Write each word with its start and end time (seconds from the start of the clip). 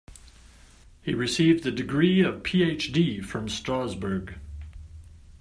He 1.03 1.13
received 1.13 1.63
the 1.63 1.69
degree 1.69 2.21
of 2.23 2.41
Ph.D. 2.41 3.21
from 3.21 3.45
Strassburg. 3.47 4.33